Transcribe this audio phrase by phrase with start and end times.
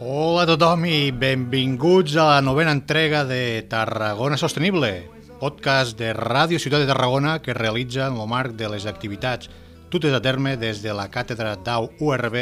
[0.00, 4.92] Hola a tothom i benvinguts a la novena entrega de Tarragona Sostenible,
[5.40, 9.50] podcast de Ràdio Ciutat de Tarragona que realitza en el marc de les activitats
[9.92, 12.36] dutes a terme des de la Càtedra DAU URB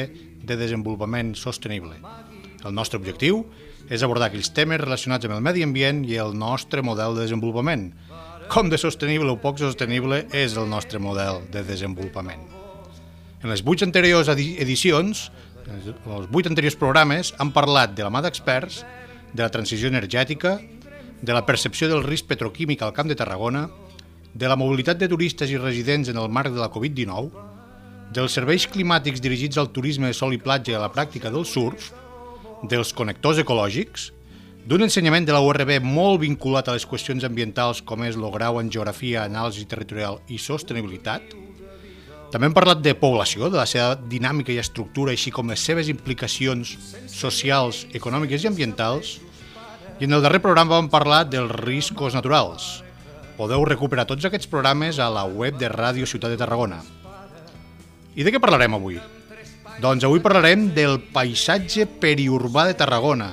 [0.47, 1.98] de Desenvolupament Sostenible.
[2.65, 3.42] El nostre objectiu
[3.91, 7.91] és abordar aquells temes relacionats amb el medi ambient i el nostre model de desenvolupament.
[8.53, 12.47] Com de sostenible o poc sostenible és el nostre model de desenvolupament.
[13.39, 15.28] En les vuit anteriors edi- edicions,
[15.69, 18.83] els vuit anteriors programes, han parlat de la mà d'experts,
[19.33, 20.58] de la transició energètica,
[21.20, 23.69] de la percepció del risc petroquímic al Camp de Tarragona,
[24.34, 27.47] de la mobilitat de turistes i residents en el marc de la Covid-19,
[28.14, 31.44] dels serveis climàtics dirigits al turisme de sol i platja i a la pràctica del
[31.44, 31.91] surf,
[32.62, 34.12] dels connectors ecològics,
[34.69, 38.60] d'un ensenyament de la URB molt vinculat a les qüestions ambientals com és el grau
[38.60, 41.34] en Geografia, Anàlisi Territorial i Sostenibilitat,
[42.29, 45.89] també hem parlat de població, de la seva dinàmica i estructura, així com les seves
[45.89, 46.75] implicacions
[47.09, 49.15] socials, econòmiques i ambientals.
[49.98, 52.84] I en el darrer programa vam parlar dels riscos naturals.
[53.39, 56.83] Podeu recuperar tots aquests programes a la web de Ràdio Ciutat de Tarragona.
[58.12, 59.01] I de què parlarem avui?
[59.81, 63.33] Doncs avui parlarem del paisatge periurbà de Tarragona,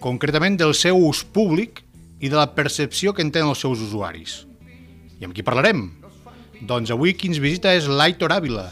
[0.00, 1.82] concretament del seu ús públic
[2.22, 4.44] i de la percepció que en tenen els seus usuaris.
[5.20, 6.01] I amb qui parlarem?
[6.62, 8.68] Doncs avui qui ens visita és l'Aitor Ávila,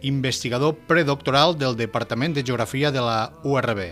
[0.00, 3.82] investigador predoctoral del Departament de Geografia de la URB.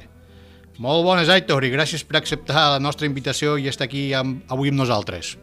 [0.80, 4.72] Molt bones, Aitor, i gràcies per acceptar la nostra invitació i estar aquí amb, avui
[4.72, 5.34] amb nosaltres.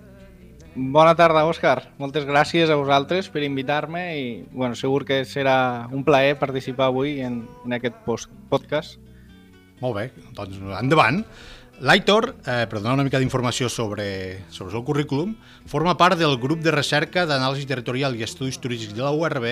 [0.73, 1.83] Bona tarda, Òscar.
[2.01, 7.19] Moltes gràcies a vosaltres per invitar-me i bueno, segur que serà un plaer participar avui
[7.21, 8.97] en, en aquest post podcast.
[9.83, 11.21] Molt bé, doncs endavant.
[11.79, 16.35] L'Aitor, eh, per donar una mica d'informació sobre, sobre el seu currículum, forma part del
[16.35, 19.45] grup de recerca d'anàlisi territorial i estudis turístics de la URB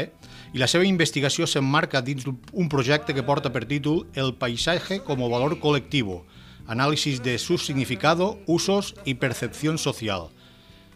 [0.51, 5.29] i la seva investigació s'emmarca dins un projecte que porta per títol El paisatge como
[5.31, 6.25] valor colectivo,
[6.67, 10.27] anàlisis de su significado, usos i percepció social.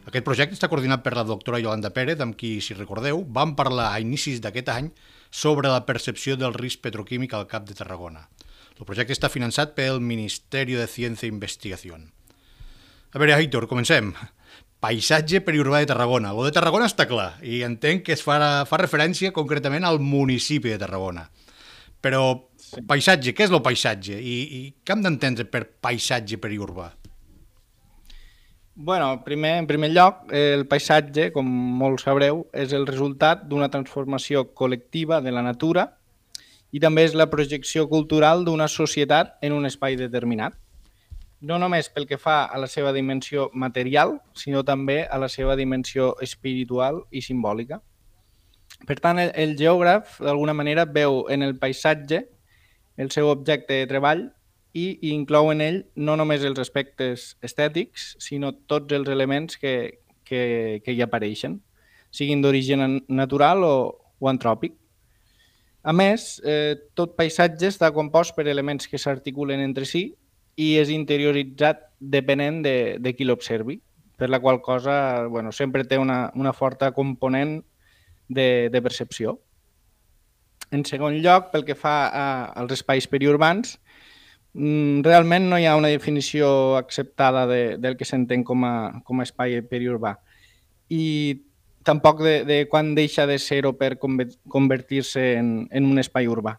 [0.04, 3.94] Aquest projecte està coordinat per la doctora Yolanda Pérez, amb qui, si recordeu, vam parlar
[3.94, 4.92] a inicis d'aquest any
[5.32, 8.28] sobre la percepció del risc petroquímic al Cap de Tarragona.
[8.80, 11.98] El projecte està finançat pel Ministeri de Ciència i Investigació.
[13.12, 14.14] A veure, Aitor, comencem.
[14.82, 16.32] Paisatge periurbà de Tarragona.
[16.34, 20.72] Lo de Tarragona està clar i entenc que es fa, fa referència concretament al municipi
[20.72, 21.28] de Tarragona.
[22.02, 22.24] Però
[22.90, 24.18] paisatge, què és el paisatge?
[24.18, 26.90] I, i què hem d'entendre per paisatge periurbà?
[28.74, 31.46] Bueno, primer, en primer lloc, el paisatge, com
[31.78, 35.90] molt sabreu, és el resultat d'una transformació col·lectiva de la natura
[36.72, 40.56] i també és la projecció cultural d'una societat en un espai determinat.
[41.42, 45.56] No només pel que fa a la seva dimensió material, sinó també a la seva
[45.58, 47.82] dimensió espiritual i simbòlica.
[48.88, 52.24] Per tant, el, el geògraf, d'alguna manera, veu en el paisatge
[52.98, 54.28] el seu objecte de treball
[54.74, 59.74] i, i inclou en ell no només els aspectes estètics, sinó tots els elements que,
[60.28, 61.60] que, que hi apareixen,
[62.12, 63.76] siguin d'origen natural o,
[64.20, 64.78] o antròpic.
[65.82, 70.12] A més, eh, tot paisatge està compost per elements que s'articulen entre si
[70.62, 73.80] i és interioritzat depenent de, de qui l'observi,
[74.18, 77.64] per la qual cosa bueno, sempre té una, una forta component
[78.30, 79.40] de, de percepció.
[80.72, 82.26] En segon lloc, pel que fa a,
[82.62, 83.80] als espais periurbans,
[84.54, 89.20] mm, realment no hi ha una definició acceptada de, del que s'entén com, a, com
[89.20, 90.20] a espai periurbà.
[90.94, 91.42] I
[91.84, 96.58] tampoc de, de quan deixa de ser-ho per convertir-se en, en un espai urbà.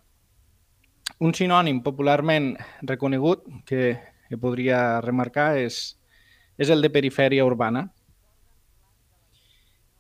[1.22, 2.52] Un sinònim popularment
[2.82, 3.96] reconegut que,
[4.28, 5.96] que podria remarcar és,
[6.58, 7.86] és el de perifèria urbana.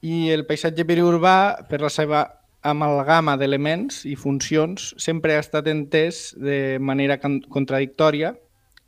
[0.02, 2.24] I el paisatge periurbà, per la seva
[2.62, 8.32] amalgama d'elements i funcions, sempre ha estat entès de manera contradictòria,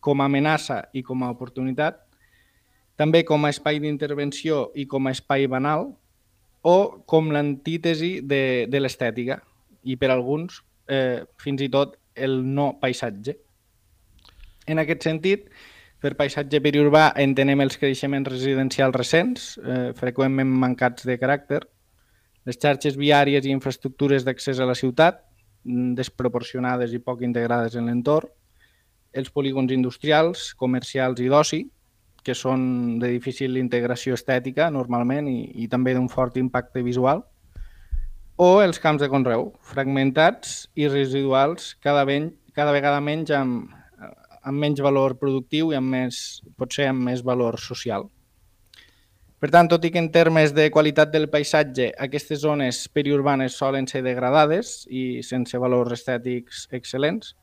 [0.04, 2.02] com a amenaça i com a oportunitat,
[2.98, 5.94] també com a espai d'intervenció i com a espai banal,
[6.64, 9.38] o com l'antítesi de, de l'estètica,
[9.84, 13.36] i per alguns eh, fins i tot el no paisatge.
[14.66, 15.50] En aquest sentit,
[16.00, 21.60] per paisatge periurbà entenem els creixements residencials recents, eh, freqüentment mancats de caràcter,
[22.44, 25.22] les xarxes viàries i infraestructures d'accés a la ciutat,
[25.64, 28.28] mm, desproporcionades i poc integrades en l'entorn,
[29.12, 31.62] els polígons industrials, comercials i d'oci,
[32.24, 37.22] que són de difícil integració estètica normalment i, i també d'un fort impacte visual,
[38.36, 43.70] o els camps de conreu, fragmentats i residuals cada, ben, cada vegada menys amb,
[44.42, 48.08] amb menys valor productiu i amb més, potser amb més valor social.
[49.38, 53.86] Per tant, tot i que en termes de qualitat del paisatge aquestes zones periurbanes solen
[53.90, 57.34] ser degradades i sense valors estètics excel·lents,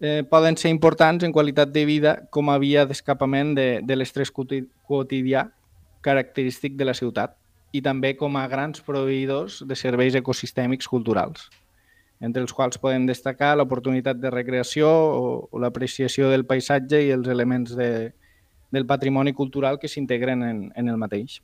[0.00, 4.30] eh, poden ser importants en qualitat de vida com a via d'escapament de, de l'estrès
[4.32, 5.48] quotidià
[6.00, 7.34] característic de la ciutat
[7.72, 11.50] i també com a grans proveïdors de serveis ecosistèmics culturals,
[12.20, 17.28] entre els quals podem destacar l'oportunitat de recreació o, o l'apreciació del paisatge i els
[17.28, 18.14] elements de,
[18.70, 21.42] del patrimoni cultural que s'integren en, en el mateix.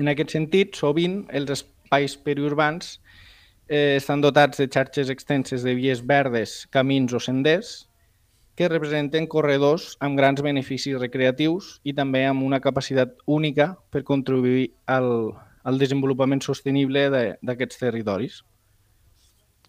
[0.00, 2.96] En aquest sentit, sovint els espais periurbans
[3.72, 7.88] eh, estan dotats de xarxes extenses de vies verdes, camins o senders,
[8.52, 14.74] que representen corredors amb grans beneficis recreatius i també amb una capacitat única per contribuir
[14.84, 15.32] al,
[15.64, 17.06] al desenvolupament sostenible
[17.40, 18.42] d'aquests territoris.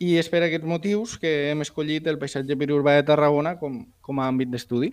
[0.03, 4.19] I és per aquests motius que hem escollit el paisatge periurbà de Tarragona com, com
[4.19, 4.91] a àmbit d'estudi.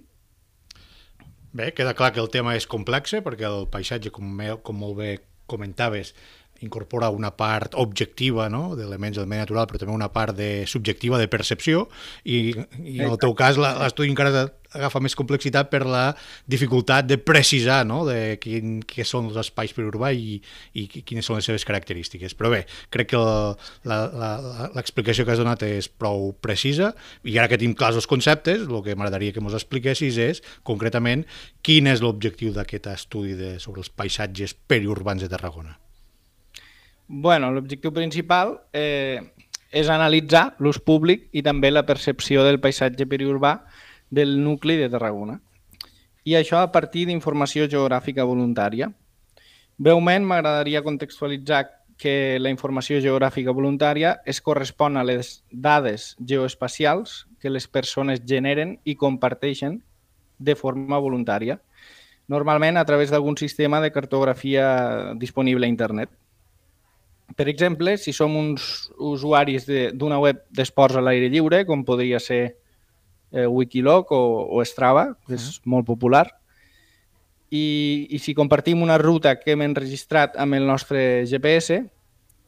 [1.51, 5.17] Bé, queda clar que el tema és complex perquè el paisatge, com, com molt bé
[5.51, 6.15] comentaves,
[6.61, 8.77] incorpora una part objectiva no?
[8.77, 11.89] d'elements del medi natural, però també una part de subjectiva de percepció
[12.25, 12.51] i,
[12.85, 16.05] i en el teu cas l'estudi encara agafa més complexitat per la
[16.51, 18.03] dificultat de precisar no?
[18.07, 20.39] de quin, què són els espais per urbà i,
[20.79, 22.37] i quines són les seves característiques.
[22.39, 22.63] Però bé,
[22.95, 23.23] crec que
[24.77, 26.93] l'explicació que has donat és prou precisa
[27.25, 31.27] i ara que tenim clars els conceptes, el que m'agradaria que ens expliquessis és concretament
[31.67, 35.81] quin és l'objectiu d'aquest estudi de, sobre els paisatges periurbans de Tarragona.
[37.13, 39.19] Bueno, l'objectiu principal eh,
[39.75, 43.65] és analitzar l'ús públic i també la percepció del paisatge periurbà
[44.15, 45.41] del nucli de Tarragona.
[46.23, 48.93] I això a partir d'informació geogràfica voluntària.
[49.75, 51.65] Breument m'agradaria contextualitzar
[51.99, 58.79] que la informació geogràfica voluntària es correspon a les dades geoespacials que les persones generen
[58.85, 59.81] i comparteixen
[60.39, 61.59] de forma voluntària,
[62.31, 66.15] normalment a través d'algun sistema de cartografia disponible a internet.
[67.37, 72.57] Per exemple, si som uns usuaris d'una web d'esports a l'aire lliure, com podria ser
[73.31, 75.61] eh, Wikiloc o, o Strava, que és uh -huh.
[75.65, 76.27] molt popular,
[77.51, 81.83] i, i si compartim una ruta que hem enregistrat amb el nostre GPS,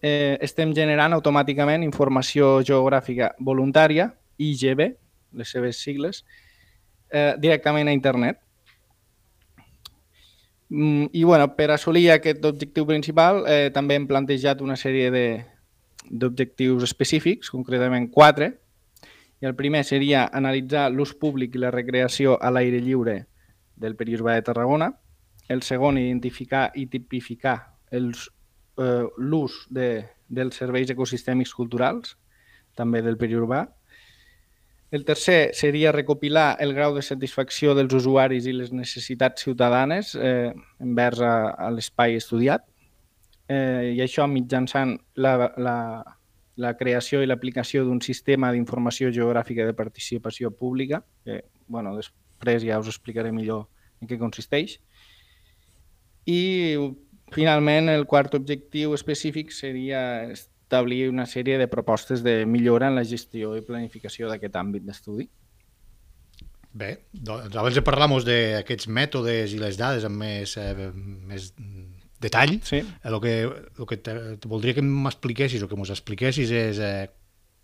[0.03, 4.95] eh, estem generant automàticament informació geogràfica voluntària, IGB,
[5.39, 6.25] les seves sigles,
[7.11, 8.39] eh, directament a internet.
[10.75, 15.11] Mm, I bueno, per assolir aquest objectiu principal eh, també hem plantejat una sèrie
[16.09, 18.49] d'objectius específics, concretament quatre.
[19.45, 23.19] I el primer seria analitzar l'ús públic i la recreació a l'aire lliure
[23.77, 24.89] del periurbà de Tarragona.
[25.53, 27.59] El segon, identificar i tipificar
[27.93, 29.89] eh, l'ús eh, de,
[30.41, 32.17] dels serveis ecosistèmics culturals,
[32.81, 33.67] també del periurbà.
[34.93, 40.53] El tercer seria recopilar el grau de satisfacció dels usuaris i les necessitats ciutadanes eh,
[40.85, 42.67] envers a, a l'espai estudiat
[43.49, 45.77] eh, i això mitjançant la, la,
[46.61, 52.81] la creació i l'aplicació d'un sistema d'informació geogràfica de participació pública, que bueno, després ja
[52.83, 53.69] us explicaré millor
[54.03, 54.77] en què consisteix.
[56.29, 56.77] I
[57.33, 60.03] finalment el quart objectiu específic seria
[60.73, 65.29] establir una sèrie de propostes de millora en la gestió i planificació d'aquest àmbit d'estudi.
[66.73, 70.89] Bé, doncs abans de parlar d'aquests mètodes i les dades amb més, eh,
[71.29, 71.53] més
[72.19, 72.81] detall, sí.
[73.05, 77.11] el que, el que te, te voldria que m'expliquessis o que mos expliquessis és eh,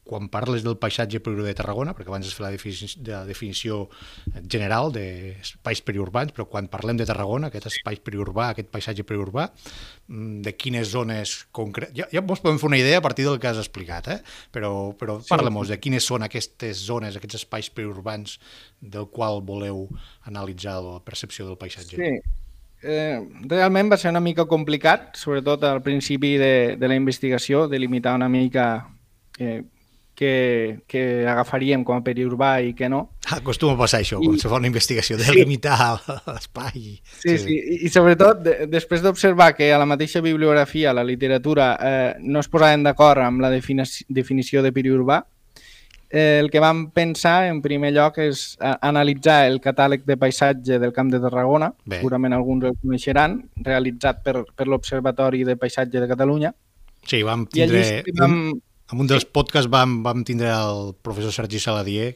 [0.09, 3.25] quan parles del paisatge periurbà de Tarragona, perquè abans has fet la definició, de la
[3.29, 3.81] definició
[4.50, 9.49] general d'espais periurbans, però quan parlem de Tarragona, aquest espai periurbà, aquest paisatge periurbà,
[10.09, 11.95] mm, de quines zones concretes...
[11.99, 14.19] Ja, ja ens podem fer una idea a partir del que has explicat, eh?
[14.55, 15.31] però, però sí.
[15.31, 18.38] parla de quines són aquestes zones, aquests espais periurbans
[18.81, 19.87] del qual voleu
[20.25, 21.97] analitzar la percepció del paisatge.
[21.97, 22.12] Sí,
[22.81, 23.19] Eh,
[23.50, 28.15] realment va ser una mica complicat, sobretot al principi de, de la investigació, de limitar
[28.15, 28.69] una mica
[29.38, 29.65] eh,
[30.19, 33.05] que, que agafaríem com a periurbà i que no.
[33.37, 34.27] Acostuma a passar això, I...
[34.27, 35.37] quan se fa una investigació, de sí.
[35.39, 35.77] limitar
[36.27, 36.99] l'espai.
[37.21, 41.07] Sí, sí, sí, I, i sobretot de, després d'observar que a la mateixa bibliografia, la
[41.07, 45.23] literatura, eh, no es posaven d'acord amb la definició de periurbà,
[46.11, 50.83] eh, el que vam pensar en primer lloc és a, analitzar el catàleg de paisatge
[50.83, 52.03] del Camp de Tarragona, Bé.
[52.03, 56.57] segurament alguns el coneixeran, realitzat per, per l'Observatori de Paisatge de Catalunya.
[57.07, 57.85] Sí, vam I allí tindre...
[57.87, 58.41] sí que vam...
[58.92, 62.14] En un dels podcasts vam, vam tindre el professor Sergi Saladier,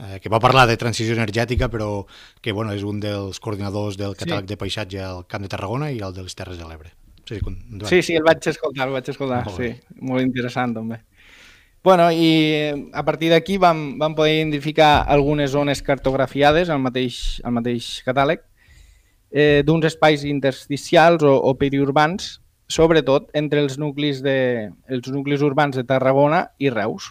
[0.00, 2.06] eh, que va parlar de transició energètica, però
[2.40, 4.52] que bueno, és un dels coordinadors del catàleg sí.
[4.54, 6.94] de paisatge al Camp de Tarragona i el de les Terres de l'Ebre.
[7.28, 7.54] Sí, sí.
[7.86, 9.70] Sí, sí, el vaig escoltar, el vaig escoltar, Molt sí.
[10.00, 11.02] Molt interessant, també.
[11.84, 17.40] Bueno, i eh, a partir d'aquí vam, vam poder identificar algunes zones cartografiades al mateix,
[17.44, 18.42] al mateix catàleg,
[19.30, 22.38] eh, d'uns espais intersticials o, o periurbans,
[22.70, 27.10] sobretot entre els nuclis, de, els nuclis urbans de Tarragona i Reus.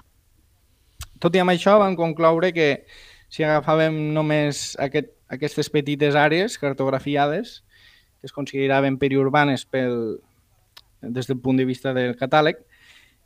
[1.19, 2.69] Tot i amb això, vam concloure que
[3.29, 7.59] si agafàvem només aquest, aquestes petites àrees cartografiades,
[8.19, 10.19] que es consideraven periurbanes pel,
[11.01, 12.57] des del punt de vista del catàleg,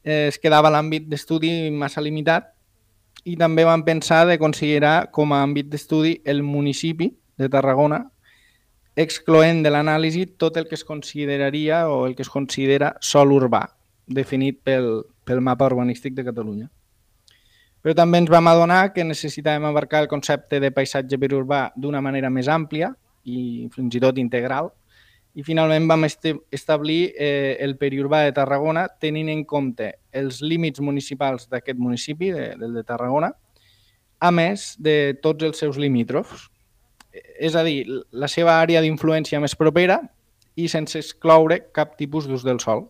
[0.03, 2.51] eh, es quedava l'àmbit d'estudi massa limitat
[3.23, 8.03] i també vam pensar de considerar com a àmbit d'estudi el municipi de Tarragona,
[8.95, 13.65] excloent de l'anàlisi tot el que es consideraria o el que es considera sol urbà,
[14.05, 16.69] definit pel, pel mapa urbanístic de Catalunya.
[17.83, 22.29] Però també ens vam adonar que necessitàvem abarcar el concepte de paisatge periurbà d'una manera
[22.31, 22.93] més àmplia
[23.27, 24.69] i fins i tot integral,
[25.33, 31.47] i finalment vam establir eh, el periurbà de Tarragona tenint en compte els límits municipals
[31.49, 33.31] d'aquest municipi, de, del de Tarragona,
[34.21, 36.47] a més de tots els seus limítrofs.
[37.13, 39.99] És a dir, la seva àrea d'influència més propera
[40.55, 42.87] i sense excloure cap tipus d'ús del sol.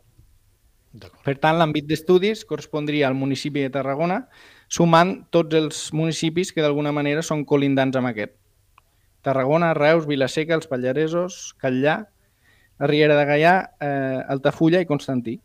[1.25, 4.19] Per tant, l'àmbit d'estudis correspondria al municipi de Tarragona,
[4.69, 8.35] sumant tots els municipis que d'alguna manera són colindants amb aquest.
[9.25, 11.95] Tarragona, Reus, Vilaseca, els Pallaresos, Catllà,
[12.79, 15.39] la Riera de Gaià, eh, Altafulla i Constantí.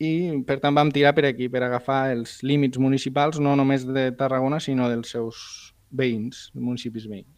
[0.00, 0.12] I
[0.48, 4.60] per tant vam tirar per aquí, per agafar els límits municipals, no només de Tarragona,
[4.60, 7.35] sinó dels seus veïns, municipis veïns.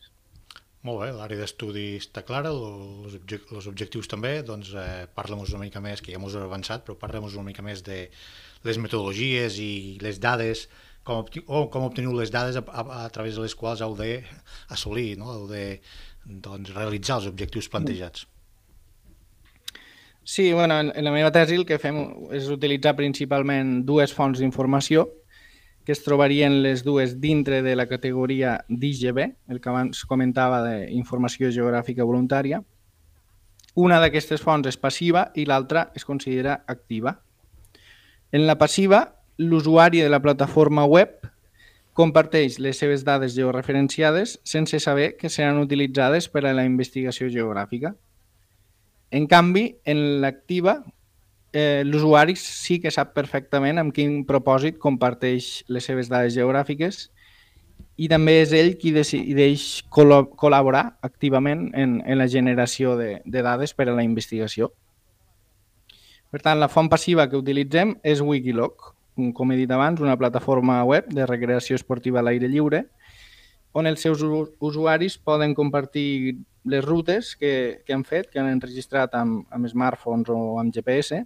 [0.87, 5.83] Molt bé, l'àrea d'estudi està clara, els, els objectius també, doncs eh, parlem-nos una mica
[5.83, 8.05] més, que ja ens hem avançat, però parlem-nos una mica més de
[8.67, 10.69] les metodologies i les dades,
[11.03, 13.99] com, obti o com obteniu les dades a, a, a través de les quals heu
[13.99, 15.35] d'assolir, no?
[15.35, 15.65] heu de
[16.25, 18.29] doncs, realitzar els objectius plantejats.
[20.29, 22.03] Sí, bueno, en en la meva tesi el que fem
[22.37, 25.09] és utilitzar principalment dues fonts d'informació
[25.89, 31.49] que es trobarien les dues dintre de la categoria d'IGB, el que abans comentava d'informació
[31.49, 32.59] geogràfica voluntària.
[33.73, 37.15] Una d'aquestes fonts és passiva i l'altra es considera activa.
[38.37, 39.01] En la passiva,
[39.39, 41.25] l'usuari de la plataforma web
[41.97, 47.95] comparteix les seves dades georreferenciades sense saber que seran utilitzades per a la investigació geogràfica.
[49.09, 50.83] En canvi, en l'activa,
[51.59, 57.09] eh, l'usuari sí que sap perfectament amb quin propòsit comparteix les seves dades geogràfiques
[57.99, 63.43] i també és ell qui decideix col col·laborar activament en, en la generació de, de
[63.43, 64.71] dades per a la investigació.
[66.31, 70.17] Per tant, la font passiva que utilitzem és Wikilog, un- com he dit abans, una
[70.21, 72.85] plataforma web de recreació esportiva a l'aire lliure,
[73.73, 74.23] on els seus
[74.61, 76.37] usuaris poden compartir
[76.69, 81.25] les rutes que, que han fet, que han enregistrat amb, amb smartphones o amb GPS,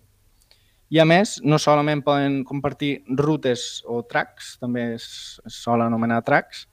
[0.92, 5.06] i a més, no solament poden compartir rutes o tracks, també es,
[5.48, 6.66] sol anomenar tracks,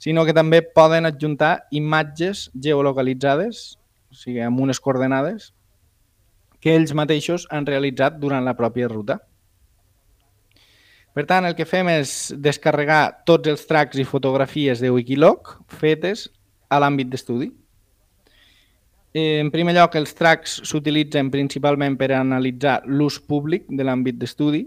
[0.00, 3.76] sinó que també poden adjuntar imatges geolocalitzades,
[4.08, 5.50] o sigui, amb unes coordenades,
[6.60, 9.18] que ells mateixos han realitzat durant la pròpia ruta.
[11.12, 16.30] Per tant, el que fem és descarregar tots els tracks i fotografies de Wikilog fetes
[16.70, 17.50] a l'àmbit d'estudi.
[19.12, 24.66] Eh, En primer lloc, els tracks s'utilitzen principalment per analitzar l'ús públic de l'àmbit d'estudi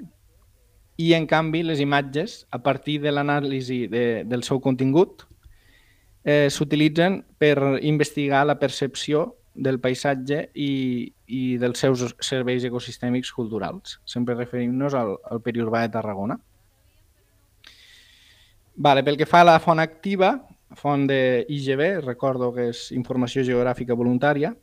[0.98, 5.24] i, en canvi, les imatges, a partir de l'anàlisi de, del seu contingut,
[6.24, 14.00] eh, s'utilitzen per investigar la percepció del paisatge i, i dels seus serveis ecosistèmics culturals,
[14.06, 16.40] sempre referint-nos al, al periurbà de Tarragona.
[18.76, 20.34] Vale, pel que fa a la font activa,
[20.76, 24.54] font de IGB, recordo que és Informació Geogràfica Voluntària,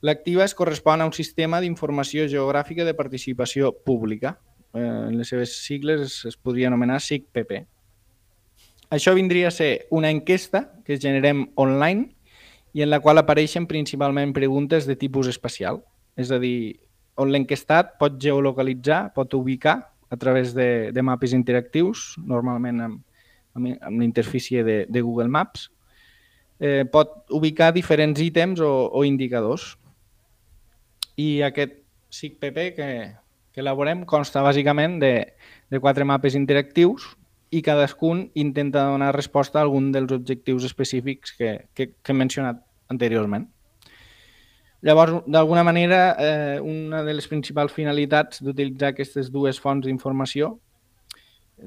[0.00, 4.36] l'activa es correspon a un sistema d'informació geogràfica de participació pública.
[4.74, 7.64] Eh, en les seves sigles es, podria anomenar SIGPP.
[8.94, 12.14] Això vindria a ser una enquesta que generem online
[12.72, 15.82] i en la qual apareixen principalment preguntes de tipus espacial.
[16.16, 16.78] És a dir,
[17.18, 23.02] on l'enquestat pot geolocalitzar, pot ubicar a través de, de mapes interactius, normalment amb,
[23.58, 25.68] amb, amb l'interfície de, de Google Maps,
[26.60, 29.74] eh, pot ubicar diferents ítems o, o indicadors.
[31.18, 31.80] I aquest
[32.14, 32.88] SIGPP que,
[33.52, 35.12] que elaborem consta bàsicament de,
[35.70, 37.10] de quatre mapes interactius
[37.50, 42.60] i cadascun intenta donar resposta a algun dels objectius específics que, que, que he mencionat
[42.92, 43.48] anteriorment.
[44.84, 50.52] Llavors, d'alguna manera, eh, una de les principals finalitats d'utilitzar aquestes dues fonts d'informació,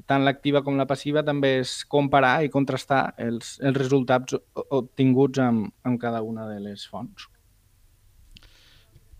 [0.06, 4.36] tant l'activa com la passiva, també és comparar i contrastar els, els resultats
[4.68, 7.28] obtinguts amb, amb cada una de les fonts.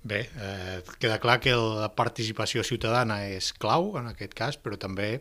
[0.03, 5.21] Bé, eh, queda clar que la participació ciutadana és clau en aquest cas, però també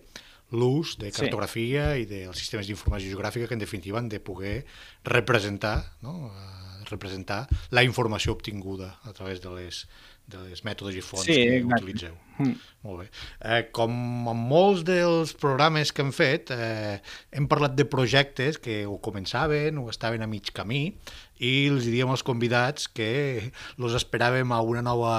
[0.52, 2.04] l'ús de cartografia sí.
[2.04, 4.66] i dels sistemes d'informació geogràfica que en definitiva han de poder
[5.08, 6.28] representar no?
[6.28, 9.86] Eh, representar la informació obtinguda a través de les,
[10.32, 11.82] de les mètodes i fonts sí, que exacte.
[11.84, 12.16] utilitzeu.
[12.38, 12.56] Mm.
[12.86, 13.08] Molt bé.
[13.46, 13.94] Eh, com
[14.32, 16.98] en molts dels programes que hem fet, eh,
[17.38, 20.84] hem parlat de projectes que ho començaven o estaven a mig camí
[21.42, 23.12] i els diríem als convidats que
[23.78, 25.16] els esperàvem a una nova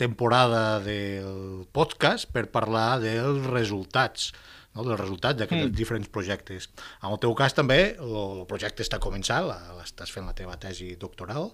[0.00, 4.32] temporada del podcast per parlar dels resultats
[4.74, 5.76] no, dels resultats d'aquests mm.
[5.78, 6.68] diferents projectes.
[7.02, 9.50] En el teu cas també, el projecte està començant,
[9.84, 11.52] estàs fent la teva tesi doctoral,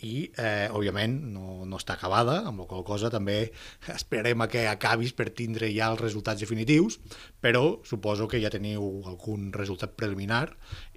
[0.00, 3.36] i, eh, òbviament, no, no està acabada, amb la qual cosa també
[3.96, 6.98] esperem a que acabis per tindre ja els resultats definitius,
[7.44, 10.46] però suposo que ja teniu algun resultat preliminar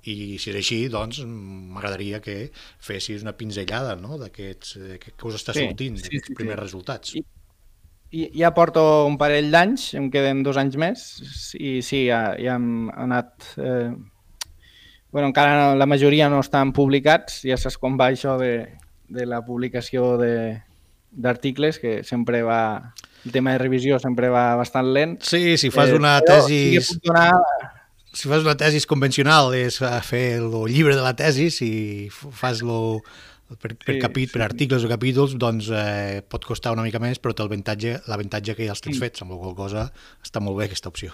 [0.08, 2.38] i si és així, doncs m'agradaria que
[2.84, 4.18] fessis una pinzellada no?
[4.22, 6.64] d'aquests que, que us està sortint, sí, sí, sí, primers sí.
[6.64, 7.16] resultats.
[7.20, 7.26] I,
[8.14, 11.04] ja porto un parell d'anys, em queden dos anys més,
[11.58, 13.54] i sí, ja, ja hem anat...
[13.58, 13.92] Eh,
[15.14, 18.54] bueno, encara no, la majoria no estan publicats, ja saps com va això de,
[19.14, 22.94] de la publicació d'articles, que sempre va...
[23.24, 25.14] El tema de revisió sempre va bastant lent.
[25.24, 26.82] Sí, si fas eh, una tesi...
[26.82, 27.32] Sí donar...
[28.14, 31.70] Si fas una tesi convencional és fer el llibre de la tesi, si
[32.14, 33.00] fas lo,
[33.60, 34.34] per, per, sí, capit, sí.
[34.36, 38.68] per articles o capítols, doncs eh, pot costar una mica més, però té l'avantatge que
[38.68, 39.02] ja els tens sí.
[39.02, 39.88] fets, amb la qual cosa
[40.24, 41.14] està molt bé aquesta opció.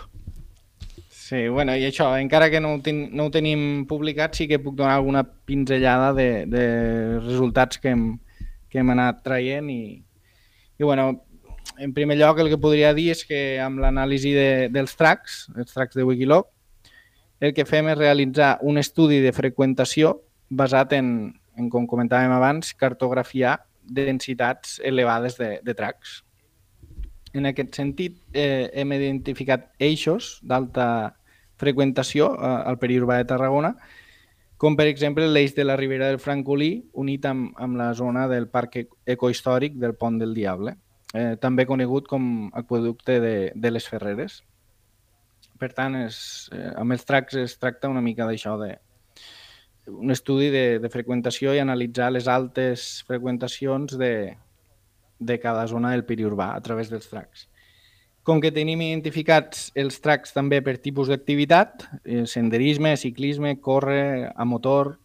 [1.30, 4.58] Sí, bueno, i això, encara que no ho, ten, no ho tenim publicat, sí que
[4.58, 6.64] puc donar alguna pinzellada de, de
[7.22, 8.06] resultats que hem,
[8.70, 11.12] que hem anat traient i, i bueno,
[11.78, 15.76] en primer lloc el que podria dir és que amb l'anàlisi de, dels tracks, els
[15.76, 16.50] tracks de Wikilog,
[17.40, 20.16] el que fem és realitzar un estudi de freqüentació
[20.50, 21.12] basat en,
[21.60, 26.20] en com comentàvem abans, cartografiar densitats elevades de, de tracks.
[27.36, 31.16] En aquest sentit, eh, hem identificat eixos d'alta
[31.62, 33.76] freqüentació eh, al periurbà de Tarragona,
[34.60, 38.50] com per exemple l'eix de la Ribera del Francolí unit amb, amb la zona del
[38.52, 38.76] Parc
[39.08, 40.76] Ecohistòric del Pont del Diable,
[41.14, 44.42] eh, també conegut com aqueducte de, de les Ferreres.
[45.60, 48.74] Per tant, és, eh, amb els tracks es tracta una mica d'això, de
[49.90, 54.14] un estudi de, de freqüentació i analitzar les altes freqüentacions de,
[55.20, 57.48] de cada zona del periurbà a través dels tracks.
[58.24, 64.46] Com que tenim identificats els tracks també per tipus d'activitat, eh, senderisme, ciclisme, córrer, a
[64.46, 64.98] motor,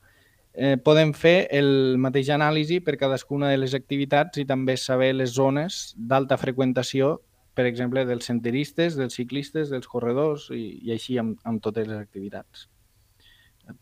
[0.55, 5.35] eh, podem fer el mateix anàlisi per cadascuna de les activitats i també saber les
[5.35, 7.18] zones d'alta freqüentació,
[7.55, 11.99] per exemple, dels senderistes, dels ciclistes, dels corredors i, i així amb, amb totes les
[11.99, 12.68] activitats.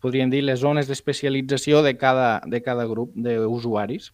[0.03, 4.11] Podríem dir les zones d'especialització de, cada, de cada grup d'usuaris.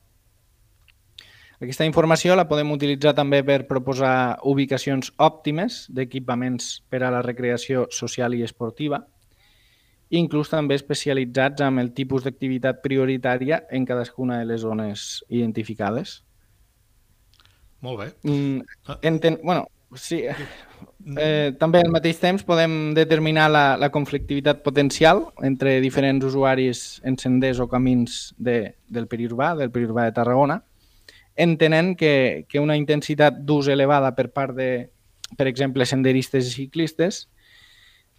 [1.59, 7.83] Aquesta informació la podem utilitzar també per proposar ubicacions òptimes d'equipaments per a la recreació
[7.91, 9.01] social i esportiva,
[10.09, 16.21] inclús també especialitzats amb el tipus d'activitat prioritària en cadascuna de les zones identificades.
[17.83, 18.07] Molt bé.
[18.23, 18.63] Mm,
[19.11, 19.39] enten...
[19.43, 20.23] bueno, sí,
[21.17, 27.17] eh, també al mateix temps podem determinar la, la conflictivitat potencial entre diferents usuaris en
[27.17, 30.61] senders o camins de, del periurbà, del periurbà de Tarragona,
[31.39, 34.89] entenent que, que una intensitat d'ús elevada per part de,
[35.37, 37.27] per exemple, senderistes i ciclistes,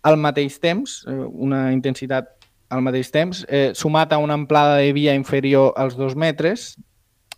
[0.02, 2.36] al mateix temps, eh, una intensitat
[2.70, 6.76] al mateix temps, eh, sumat a una amplada de via inferior als dos metres,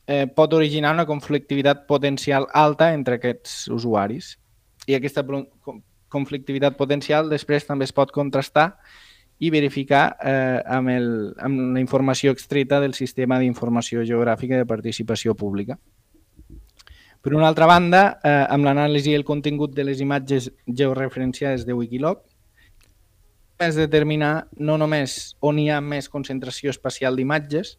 [0.06, 4.36] eh, pot originar una conflictivitat potencial alta entre aquests usuaris.
[4.86, 5.24] I aquesta
[6.12, 8.72] conflictivitat potencial després també es pot contrastar
[9.42, 11.08] i verificar eh, amb, el,
[11.42, 15.78] amb la informació extreta del sistema d'informació geogràfica de participació pública.
[17.22, 21.74] Per una altra banda, eh, amb l'anàlisi i el contingut de les imatges georreferenciades de
[21.74, 22.22] Wikilog,
[23.62, 27.76] és determinar no només on hi ha més concentració espacial d'imatges,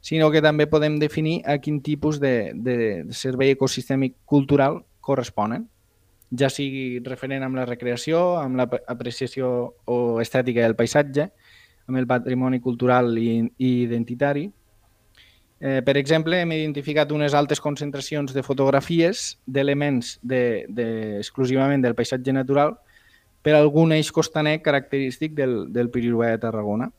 [0.00, 2.76] sinó que també podem definir a quin tipus de, de
[3.10, 5.66] servei ecosistèmic cultural corresponen
[6.30, 9.50] ja sigui referent amb la recreació, amb l'apreciació
[9.86, 11.30] o estètica del paisatge,
[11.88, 14.48] amb el patrimoni cultural i, i identitari,
[15.60, 21.96] Eh, per exemple, hem identificat unes altes concentracions de fotografies d'elements de, de, exclusivament del
[21.98, 22.76] paisatge natural
[23.42, 26.92] per algun eix costaner característic del, del Piriurbà de Tarragona.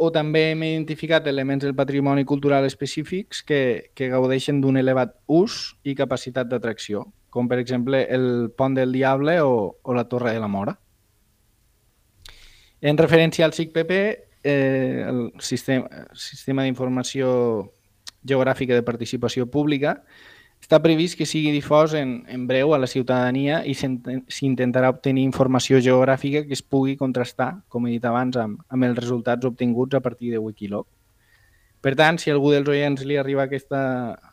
[0.00, 5.76] O també hem identificat elements del patrimoni cultural específics que, que gaudeixen d'un elevat ús
[5.84, 10.40] i capacitat d'atracció, com per exemple el Pont del Diable o, o la Torre de
[10.42, 10.76] la Mora.
[12.80, 13.92] En referència al SICPP,
[14.42, 17.30] eh, el sistema, sistema d'informació
[18.24, 20.00] geogràfica de participació pública,
[20.60, 25.80] està previst que sigui difós en, en breu a la ciutadania i s'intentarà obtenir informació
[25.80, 30.02] geogràfica que es pugui contrastar, com he dit abans, amb, amb els resultats obtinguts a
[30.04, 30.86] partir de Wikiloc.
[31.80, 33.80] Per tant, si algú dels oients li arriba aquesta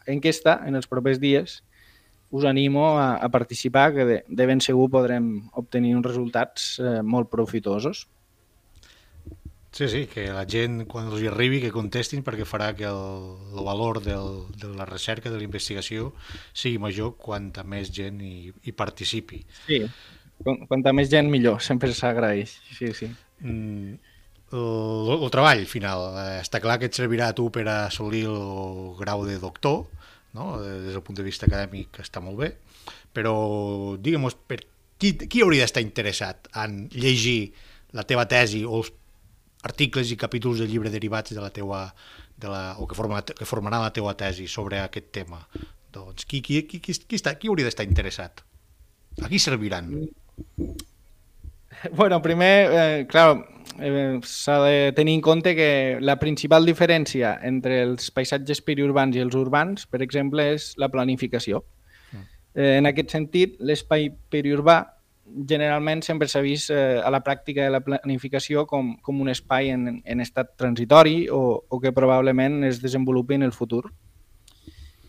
[0.05, 1.61] enquesta en els propers dies,
[2.31, 7.01] us animo a, a participar, que de, de ben segur podrem obtenir uns resultats eh,
[7.03, 8.07] molt profitosos.
[9.77, 13.01] Sí, sí, que la gent, quan els hi arribi, que contestin perquè farà que el,
[13.53, 16.13] el valor del, de la recerca, de la investigació,
[16.49, 19.43] sigui major quanta més gent hi, hi participi.
[19.67, 19.83] Sí,
[20.41, 22.55] quanta més gent millor, sempre s'agraeix.
[22.73, 23.11] Sí, sí.
[23.43, 23.99] Mm,
[24.57, 28.95] el, el treball final, eh, està clar que et servirà a tu per assolir el
[28.97, 29.83] grau de doctor,
[30.37, 30.55] no?
[30.61, 32.51] des del punt de vista acadèmic està molt bé,
[33.13, 33.35] però
[33.97, 34.61] digue'm, per
[35.01, 37.53] qui, qui hauria d'estar interessat en llegir
[37.97, 38.93] la teva tesi o els
[39.67, 41.87] articles i capítols de llibre derivats de la teua,
[42.37, 45.41] de la, o que, forma, que formaran la teua tesi sobre aquest tema.
[45.93, 48.43] Doncs qui, qui, qui, qui, qui, està, qui hauria d'estar interessat?
[49.23, 49.89] A qui serviran?
[51.95, 53.45] Bueno, primer, eh, clar,
[53.79, 59.23] eh, s'ha de tenir en compte que la principal diferència entre els paisatges periurbans i
[59.23, 61.63] els urbans, per exemple, és la planificació.
[62.11, 62.23] Mm.
[62.55, 64.81] Eh, en aquest sentit, l'espai periurbà
[65.27, 69.73] generalment sempre s'ha vist eh, a la pràctica de la planificació com, com un espai
[69.73, 73.89] en, en estat transitori o, o que probablement es desenvolupi en el futur.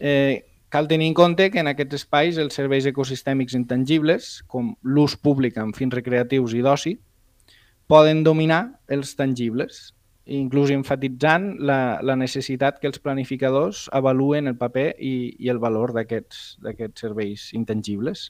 [0.00, 5.16] Eh, cal tenir en compte que en aquests espais els serveis ecosistèmics intangibles, com l'ús
[5.16, 6.96] públic amb fins recreatius i d'oci,
[7.88, 9.94] poden dominar els tangibles,
[10.28, 15.94] inclús enfatitzant la, la necessitat que els planificadors avaluen el paper i, i el valor
[15.96, 18.28] d'aquests serveis intangibles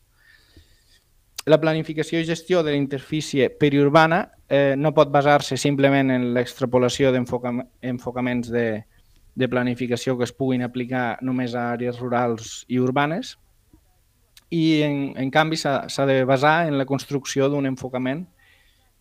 [1.48, 7.10] la planificació i gestió de la interfície periurbana eh, no pot basar-se simplement en l'extrapolació
[7.14, 8.66] d'enfocaments de,
[9.38, 13.36] de planificació que es puguin aplicar només a àrees rurals i urbanes
[14.50, 18.24] i, en, en canvi, s'ha de basar en la construcció d'un enfocament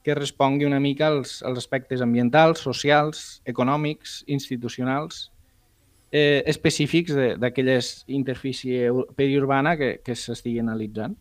[0.04, 5.32] que respongui una mica als, als aspectes ambientals, socials, econòmics, institucionals,
[6.12, 11.18] eh, específics d'aquelles interfície periurbana que, que s'estigui analitzant.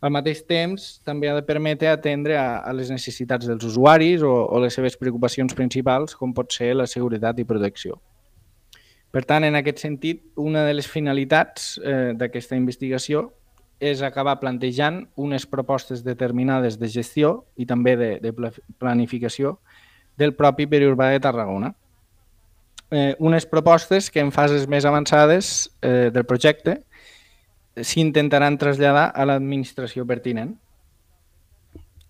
[0.00, 4.32] Al mateix temps, també ha de permetre atendre a, a les necessitats dels usuaris o,
[4.48, 7.98] o les seves preocupacions principals, com pot ser la seguretat i protecció.
[9.10, 13.30] Per tant, en aquest sentit, una de les finalitats eh, d'aquesta investigació
[13.80, 18.32] és acabar plantejant unes propostes determinades de gestió i també de, de
[18.78, 19.56] planificació
[20.20, 21.72] del propi periurbà de Tarragona.
[22.90, 26.80] Eh, unes propostes que en fases més avançades eh, del projecte
[27.80, 30.56] s'intentaran traslladar a l'administració pertinent.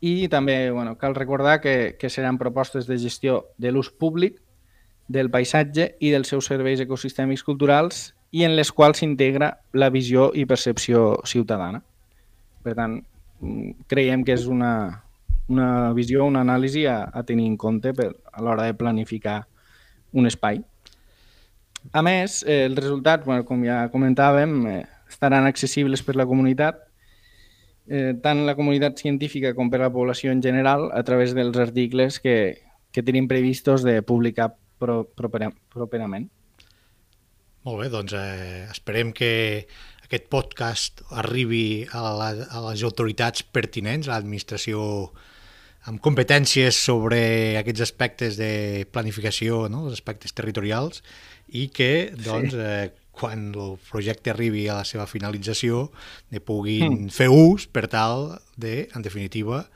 [0.00, 4.40] I també bueno, cal recordar que, que seran propostes de gestió de l'ús públic,
[5.10, 10.28] del paisatge i dels seus serveis ecosistèmics culturals i en les quals s'integra la visió
[10.38, 11.82] i percepció ciutadana.
[12.62, 13.00] Per tant,
[13.90, 14.72] creiem que és una,
[15.50, 19.40] una visió, una anàlisi a, a tenir en compte per, a l'hora de planificar
[20.14, 20.62] un espai.
[21.96, 26.84] A més, eh, els resultats, bueno, com ja comentàvem, eh, estaran accessibles per la comunitat,
[27.88, 32.20] eh, tant la comunitat científica com per la població en general, a través dels articles
[32.22, 32.60] que,
[32.92, 36.28] que tenim previstos de publicar pro, propera, properament.
[37.68, 39.32] Molt bé, doncs eh, esperem que
[40.06, 44.80] aquest podcast arribi a, la, a les autoritats pertinents, a l'administració
[45.88, 47.20] amb competències sobre
[47.60, 49.86] aquests aspectes de planificació, no?
[49.88, 51.04] els aspectes territorials,
[51.56, 52.64] i que doncs, sí.
[52.64, 52.90] eh,
[53.20, 55.88] quan el projecte arribi a la seva finalització,
[56.32, 57.14] ne puguin mm.
[57.14, 59.66] fer ús per tal de, en definitiva,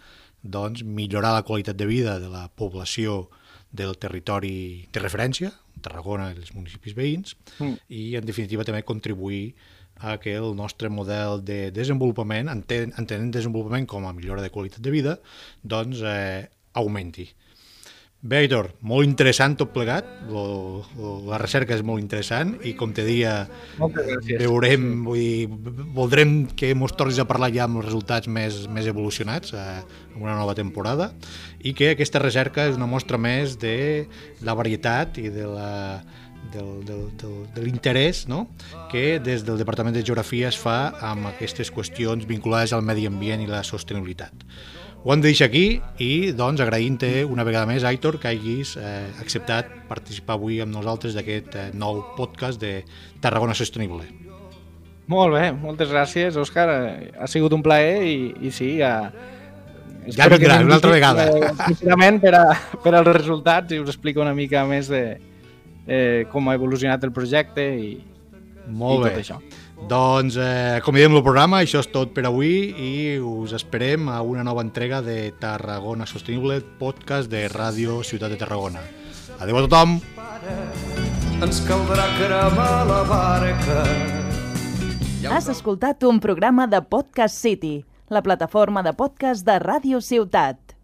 [0.43, 3.27] doncs, millorar la qualitat de vida de la població
[3.75, 4.57] del territori
[4.95, 5.53] de referència,
[5.85, 7.81] Tarragona i els municipis veïns, mm.
[7.91, 9.55] i, en definitiva, també contribuir
[10.01, 14.93] a que el nostre model de desenvolupament, entenent desenvolupament com a millora de qualitat de
[14.95, 15.19] vida,
[15.63, 17.29] doncs eh, augmenti.
[18.25, 22.95] Bé, Aitor, molt interessant tot plegat, lo, lo, la recerca és molt interessant i com
[22.97, 23.35] te dia
[24.41, 28.89] veurem, vull dir, voldrem que mos tornis a parlar ja amb els resultats més, més
[28.89, 29.67] evolucionats eh,
[30.15, 31.11] en una nova temporada
[31.61, 33.77] i que aquesta recerca és una mostra més de
[34.41, 35.73] la varietat i de la,
[36.55, 38.47] del, del, del, de l'interès no?
[38.89, 43.45] que des del Departament de Geografia es fa amb aquestes qüestions vinculades al medi ambient
[43.45, 44.49] i la sostenibilitat.
[45.05, 49.05] Ho hem de deixar aquí i doncs agraint-te una vegada més, Aitor, que hagis eh,
[49.21, 52.79] acceptat participar avui amb nosaltres d'aquest eh, nou podcast de
[53.21, 54.07] Tarragona Sostenible.
[55.13, 56.71] Molt bé, moltes gràcies, Òscar.
[57.21, 58.17] Ha sigut un plaer i,
[58.49, 58.95] i sí, ja...
[60.09, 61.29] Ja vindrà, una altra vegada.
[61.67, 65.05] Sincerament, per, a, per als resultats i us explico una mica més de
[65.87, 67.93] eh, com ha evolucionat el projecte i,
[68.73, 69.13] Molt i bé.
[69.13, 69.39] tot això.
[69.89, 74.45] Doncs eh, acomiadem el programa, això és tot per avui i us esperem a una
[74.47, 78.81] nova entrega de Tarragona Sostenible, podcast de Ràdio Ciutat de Tarragona.
[79.43, 79.99] Adéu a tothom!
[81.45, 83.83] Ens caldrà cremar la barca.
[85.35, 90.77] Has escoltat un programa de Podcast City, la plataforma de podcast de Ràdio Ciutat.